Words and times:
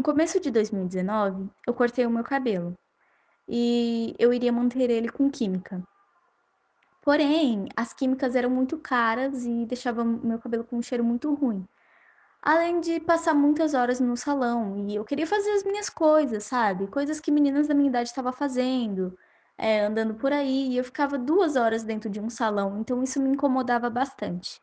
No 0.00 0.04
começo 0.04 0.40
de 0.40 0.50
2019, 0.50 1.50
eu 1.66 1.74
cortei 1.74 2.06
o 2.06 2.10
meu 2.10 2.24
cabelo 2.24 2.74
e 3.46 4.14
eu 4.18 4.32
iria 4.32 4.50
manter 4.50 4.88
ele 4.88 5.10
com 5.10 5.30
química. 5.30 5.86
Porém, 7.02 7.68
as 7.76 7.92
químicas 7.92 8.34
eram 8.34 8.48
muito 8.48 8.78
caras 8.78 9.44
e 9.44 9.66
deixavam 9.66 10.06
meu 10.06 10.38
cabelo 10.38 10.64
com 10.64 10.78
um 10.78 10.82
cheiro 10.82 11.04
muito 11.04 11.34
ruim. 11.34 11.68
Além 12.40 12.80
de 12.80 12.98
passar 12.98 13.34
muitas 13.34 13.74
horas 13.74 14.00
no 14.00 14.16
salão 14.16 14.88
e 14.88 14.94
eu 14.94 15.04
queria 15.04 15.26
fazer 15.26 15.50
as 15.50 15.64
minhas 15.64 15.90
coisas, 15.90 16.44
sabe? 16.44 16.86
Coisas 16.86 17.20
que 17.20 17.30
meninas 17.30 17.68
da 17.68 17.74
minha 17.74 17.90
idade 17.90 18.08
estavam 18.08 18.32
fazendo, 18.32 19.14
eh, 19.58 19.84
andando 19.84 20.14
por 20.14 20.32
aí, 20.32 20.68
e 20.70 20.78
eu 20.78 20.84
ficava 20.84 21.18
2 21.18 21.56
horas 21.56 21.84
dentro 21.84 22.08
de 22.08 22.18
um 22.18 22.30
salão, 22.30 22.78
então 22.80 23.02
isso 23.02 23.20
me 23.20 23.28
incomodava 23.28 23.90
bastante. 23.90 24.62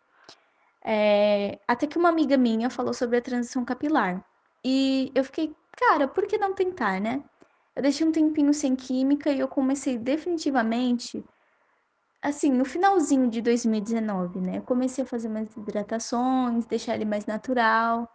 Eh, 0.83 1.59
até 1.67 1.85
que 1.85 1.99
uma 1.99 2.09
amiga 2.09 2.37
minha 2.37 2.71
falou 2.71 2.93
sobre 2.93 3.17
a 3.17 3.21
transição 3.21 3.63
capilar. 3.63 4.25
E 4.63 5.11
eu 5.15 5.23
fiquei, 5.23 5.55
cara, 5.77 6.07
por 6.07 6.27
que 6.27 6.37
não 6.37 6.53
tentar, 6.53 6.99
né? 6.99 7.23
Eu 7.75 7.81
deixei 7.81 8.07
um 8.07 8.11
tempinho 8.11 8.53
sem 8.53 8.75
química 8.75 9.29
e 9.29 9.39
eu 9.39 9.47
comecei 9.47 9.97
definitivamente, 9.97 11.23
assim, 12.21 12.51
no 12.51 12.65
finalzinho 12.65 13.29
de 13.29 13.41
2019, 13.41 14.41
né? 14.41 14.61
Comecei 14.61 15.03
a 15.03 15.07
fazer 15.07 15.29
mais 15.29 15.55
hidratações, 15.55 16.65
deixar 16.65 16.95
ele 16.95 17.05
mais 17.05 17.25
natural. 17.25 18.11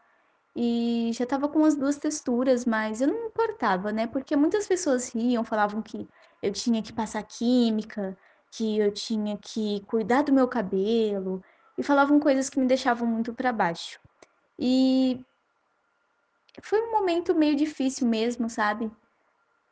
E 0.55 1.11
já 1.15 1.25
estava 1.25 1.49
com 1.49 1.65
as 1.65 1.75
duas 1.75 1.97
texturas, 1.97 2.67
mas 2.67 3.01
eu 3.01 3.09
não 3.09 3.27
importava, 3.27 3.91
né? 3.93 4.07
Porque 4.07 4.37
muitas 4.37 4.67
pessoas 4.67 5.09
riam, 5.15 5.45
falavam 5.45 5.81
que 5.81 6.09
eu 6.43 6.53
tinha 6.53 6.83
que 6.83 6.93
passar 6.93 7.23
química, 7.23 8.17
que 8.51 8.79
eu 8.79 8.93
tinha 8.93 9.39
que 9.39 9.81
cuidar 9.87 10.23
do 10.23 10.33
meu 10.33 10.47
cabelo, 10.47 11.43
e 11.79 11.83
falavam 11.83 12.21
coisas 12.21 12.51
que 12.51 12.61
me 12.61 12.67
deixavam 12.67 13.09
muito 13.09 13.33
para 13.33 13.53
baixo. 13.53 13.99
E 14.59 15.25
foi 16.63 16.81
um 16.83 16.91
momento 16.91 17.35
meio 17.35 17.57
difícil 17.57 18.07
mesmo, 18.07 18.49
sabe? 18.51 18.91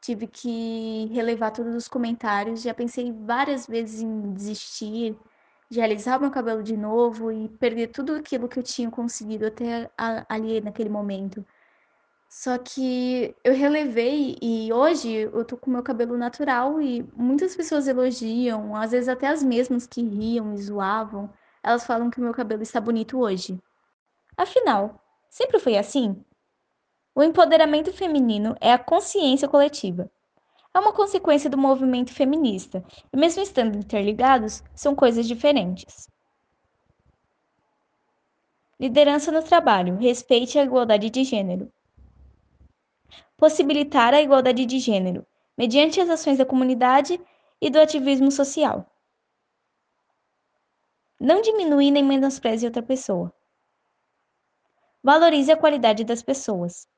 Tive 0.01 0.27
que 0.27 1.07
relevar 1.13 1.51
todos 1.51 1.75
os 1.75 1.89
comentários, 1.89 2.63
já 2.63 2.73
pensei 2.73 3.13
várias 3.13 3.67
vezes 3.67 4.01
em 4.01 4.33
desistir, 4.33 5.17
de 5.71 5.81
alisar 5.81 6.19
o 6.19 6.23
meu 6.23 6.31
cabelo 6.31 6.63
de 6.63 6.77
novo 6.77 7.31
e 7.31 7.49
perder 7.49 7.89
tudo 7.89 8.15
aquilo 8.15 8.49
que 8.49 8.59
eu 8.59 8.63
tinha 8.63 8.91
conseguido 8.91 9.47
até 9.47 9.91
ali 10.29 10.61
naquele 10.61 10.89
momento. 10.89 11.45
Só 12.29 12.57
que 12.59 13.35
eu 13.45 13.55
relevei 13.55 14.37
e 14.41 14.73
hoje 14.73 15.11
eu 15.13 15.45
tô 15.45 15.57
com 15.57 15.71
meu 15.71 15.83
cabelo 15.83 16.17
natural 16.17 16.81
e 16.81 17.03
muitas 17.15 17.57
pessoas 17.57 17.89
elogiam, 17.89 18.75
às 18.77 18.93
vezes 18.93 19.09
até 19.09 19.27
as 19.27 19.43
mesmas 19.43 19.87
que 19.87 20.01
riam 20.03 20.55
e 20.55 20.63
zoavam, 20.63 21.31
elas 21.63 21.85
falam 21.85 22.09
que 22.09 22.21
meu 22.21 22.33
cabelo 22.33 22.63
está 22.63 22.81
bonito 22.81 23.19
hoje. 23.19 23.61
Afinal, 24.37 25.01
sempre 25.29 25.59
foi 25.59 25.77
assim? 25.77 26.25
O 27.21 27.23
empoderamento 27.23 27.93
feminino 27.93 28.57
é 28.63 28.73
a 28.73 28.79
consciência 28.79 29.47
coletiva. 29.47 30.11
É 30.73 30.79
uma 30.79 30.91
consequência 30.91 31.51
do 31.51 31.59
movimento 31.59 32.15
feminista, 32.15 32.83
e 33.13 33.17
mesmo 33.19 33.43
estando 33.43 33.77
interligados, 33.77 34.65
são 34.75 34.97
coisas 34.97 35.29
diferentes. 35.29 36.09
Liderança 38.81 39.31
no 39.31 39.43
trabalho, 39.43 39.99
respeite 39.99 40.59
a 40.59 40.65
igualdade 40.65 41.11
de 41.11 41.23
gênero. 41.23 41.71
Possibilitar 43.37 44.15
a 44.15 44.23
igualdade 44.23 44.65
de 44.65 44.79
gênero, 44.79 45.27
mediante 45.59 46.01
as 46.01 46.09
ações 46.09 46.39
da 46.39 46.47
comunidade 46.47 47.21
e 47.61 47.69
do 47.69 47.79
ativismo 47.79 48.31
social. 48.31 48.87
Não 51.21 51.43
diminui 51.43 51.91
nem 51.91 52.03
menospreze 52.03 52.65
outra 52.65 52.83
pessoa. 52.83 53.31
Valorize 55.03 55.53
a 55.53 55.57
qualidade 55.59 56.03
das 56.03 56.23
pessoas. 56.23 56.89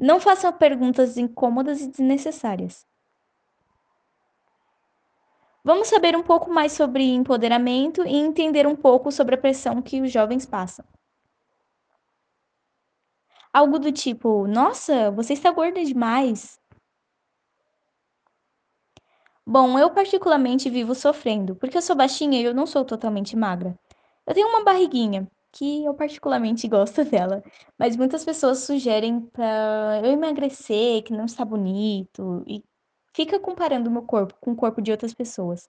Não 0.00 0.18
façam 0.18 0.50
perguntas 0.50 1.18
incômodas 1.18 1.82
e 1.82 1.86
desnecessárias. 1.86 2.86
Vamos 5.62 5.88
saber 5.88 6.16
um 6.16 6.22
pouco 6.22 6.50
mais 6.50 6.72
sobre 6.72 7.04
empoderamento 7.04 8.02
e 8.06 8.16
entender 8.16 8.66
um 8.66 8.74
pouco 8.74 9.12
sobre 9.12 9.34
a 9.34 9.38
pressão 9.38 9.82
que 9.82 10.00
os 10.00 10.10
jovens 10.10 10.46
passam. 10.46 10.86
Algo 13.52 13.78
do 13.78 13.92
tipo: 13.92 14.46
Nossa, 14.46 15.10
você 15.10 15.34
está 15.34 15.50
gorda 15.50 15.84
demais. 15.84 16.58
Bom, 19.46 19.78
eu 19.78 19.90
particularmente 19.90 20.70
vivo 20.70 20.94
sofrendo, 20.94 21.54
porque 21.56 21.76
eu 21.76 21.82
sou 21.82 21.94
baixinha 21.94 22.40
e 22.40 22.44
eu 22.44 22.54
não 22.54 22.64
sou 22.66 22.86
totalmente 22.86 23.36
magra. 23.36 23.78
Eu 24.26 24.32
tenho 24.32 24.48
uma 24.48 24.64
barriguinha, 24.64 25.30
que 25.52 25.84
eu 25.84 25.94
particularmente 25.94 26.66
gosto 26.68 27.04
dela, 27.04 27.42
mas 27.78 27.96
muitas 27.96 28.24
pessoas 28.24 28.60
sugerem 28.60 29.20
para 29.20 30.00
eu 30.04 30.12
emagrecer, 30.12 31.02
que 31.02 31.12
não 31.12 31.24
está 31.24 31.44
bonito, 31.44 32.44
e 32.46 32.64
fica 33.14 33.38
comparando 33.38 33.88
o 33.88 33.92
meu 33.92 34.02
corpo 34.02 34.34
com 34.40 34.52
o 34.52 34.56
corpo 34.56 34.80
de 34.82 34.90
outras 34.90 35.14
pessoas. 35.14 35.68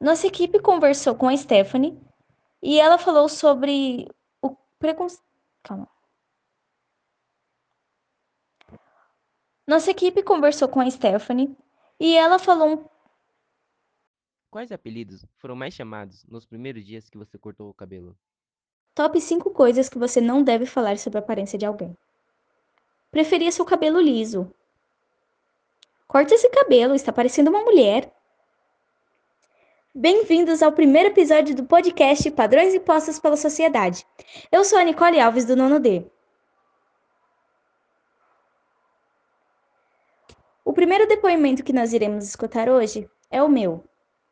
Nossa 0.00 0.26
equipe 0.26 0.60
conversou 0.60 1.14
com 1.14 1.28
a 1.28 1.36
Stephanie 1.36 1.98
e 2.62 2.80
ela 2.80 2.98
falou 2.98 3.28
sobre 3.28 4.08
o 4.40 4.56
preconceito. 4.78 5.24
Calma. 5.62 5.88
Nossa 9.66 9.90
equipe 9.90 10.22
conversou 10.22 10.68
com 10.68 10.80
a 10.80 10.90
Stephanie 10.90 11.54
e 12.00 12.16
ela 12.16 12.38
falou 12.38 12.90
Quais 14.50 14.72
apelidos 14.72 15.24
foram 15.36 15.54
mais 15.54 15.74
chamados 15.74 16.24
nos 16.26 16.46
primeiros 16.46 16.84
dias 16.84 17.08
que 17.08 17.18
você 17.18 17.36
cortou 17.38 17.68
o 17.68 17.74
cabelo? 17.74 18.16
top 18.98 19.20
5 19.20 19.50
coisas 19.50 19.88
que 19.88 19.96
você 19.96 20.20
não 20.20 20.42
deve 20.42 20.66
falar 20.66 20.98
sobre 20.98 21.18
a 21.18 21.20
aparência 21.20 21.56
de 21.56 21.64
alguém. 21.64 21.96
Preferia 23.12 23.52
seu 23.52 23.64
cabelo 23.64 24.00
liso. 24.00 24.52
Corta 26.08 26.34
esse 26.34 26.50
cabelo, 26.50 26.96
está 26.96 27.12
parecendo 27.12 27.48
uma 27.48 27.62
mulher. 27.62 28.12
Bem-vindos 29.94 30.64
ao 30.64 30.72
primeiro 30.72 31.10
episódio 31.10 31.54
do 31.54 31.62
podcast 31.62 32.28
Padrões 32.32 32.74
Impostos 32.74 33.20
pela 33.20 33.36
Sociedade. 33.36 34.04
Eu 34.50 34.64
sou 34.64 34.76
a 34.76 34.82
Nicole 34.82 35.20
Alves 35.20 35.44
do 35.44 35.54
Nono 35.54 35.78
D. 35.78 36.04
O 40.64 40.72
primeiro 40.72 41.06
depoimento 41.06 41.62
que 41.62 41.72
nós 41.72 41.92
iremos 41.92 42.24
escutar 42.24 42.68
hoje 42.68 43.08
é 43.30 43.40
o 43.40 43.48
meu. 43.48 43.87